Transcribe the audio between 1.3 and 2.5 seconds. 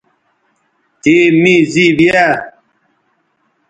می زِیب یاء